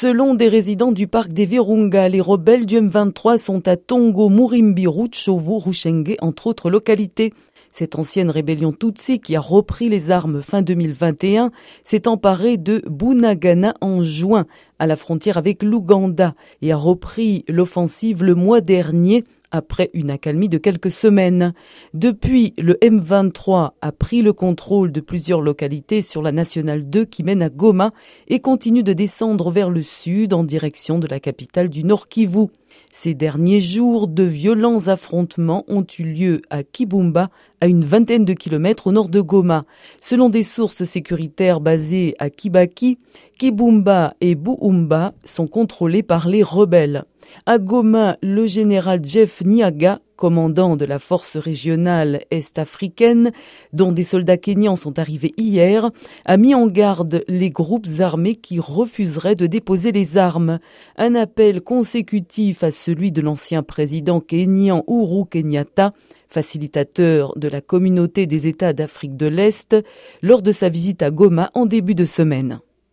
[0.00, 4.86] Selon des résidents du parc des Virunga, les rebelles du M23 sont à Tongo, Murimbi,
[4.86, 7.34] Ruchovu, Rushenge, entre autres localités.
[7.70, 11.50] Cette ancienne rébellion Tutsi qui a repris les armes fin 2021
[11.84, 14.46] s'est emparée de Bunagana en juin,
[14.78, 20.48] à la frontière avec l'Ouganda, et a repris l'offensive le mois dernier après une accalmie
[20.48, 21.54] de quelques semaines.
[21.94, 27.22] Depuis, le M23 a pris le contrôle de plusieurs localités sur la nationale 2 qui
[27.22, 27.92] mène à Goma
[28.28, 32.48] et continue de descendre vers le sud en direction de la capitale du Nord Kivu.
[32.92, 37.30] Ces derniers jours, de violents affrontements ont eu lieu à Kibumba,
[37.60, 39.62] à une vingtaine de kilomètres au nord de Goma.
[40.00, 42.98] Selon des sources sécuritaires basées à Kibaki,
[43.38, 47.04] Kibumba et Buumba sont contrôlés par les rebelles.
[47.46, 53.32] À Goma, le général Jeff Niaga, commandant de la force régionale est-africaine,
[53.72, 55.90] dont des soldats kenyans sont arrivés hier,
[56.26, 60.58] a mis en garde les groupes armés qui refuseraient de déposer les armes.
[60.98, 65.92] Un appel consécutif à celui de l'ancien président kenyan Uhuru Kenyatta,
[66.28, 69.74] facilitateur de la communauté des États d'Afrique de l'Est,
[70.22, 72.60] lors de sa visite à Goma en début de semaine.